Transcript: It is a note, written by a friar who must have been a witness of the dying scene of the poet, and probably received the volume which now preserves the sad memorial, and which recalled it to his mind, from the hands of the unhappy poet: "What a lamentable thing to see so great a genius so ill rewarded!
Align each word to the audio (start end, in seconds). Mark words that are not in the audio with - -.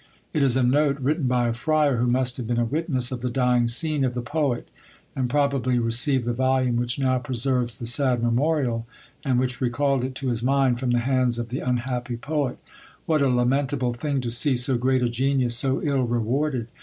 It 0.33 0.41
is 0.41 0.57
a 0.57 0.63
note, 0.63 0.99
written 0.99 1.27
by 1.27 1.47
a 1.47 1.53
friar 1.53 1.97
who 1.97 2.07
must 2.07 2.37
have 2.37 2.47
been 2.47 2.57
a 2.57 2.65
witness 2.65 3.11
of 3.11 3.19
the 3.19 3.29
dying 3.29 3.67
scene 3.67 4.03
of 4.03 4.15
the 4.15 4.23
poet, 4.23 4.67
and 5.15 5.29
probably 5.29 5.77
received 5.77 6.23
the 6.25 6.33
volume 6.33 6.75
which 6.75 6.97
now 6.97 7.19
preserves 7.19 7.77
the 7.77 7.85
sad 7.85 8.23
memorial, 8.23 8.87
and 9.23 9.37
which 9.37 9.61
recalled 9.61 10.03
it 10.03 10.15
to 10.15 10.29
his 10.29 10.41
mind, 10.41 10.79
from 10.79 10.89
the 10.89 10.97
hands 11.05 11.37
of 11.37 11.49
the 11.49 11.59
unhappy 11.59 12.17
poet: 12.17 12.57
"What 13.05 13.21
a 13.21 13.29
lamentable 13.29 13.93
thing 13.93 14.21
to 14.21 14.31
see 14.31 14.55
so 14.55 14.75
great 14.75 15.03
a 15.03 15.07
genius 15.07 15.55
so 15.55 15.83
ill 15.83 16.05
rewarded! 16.05 16.65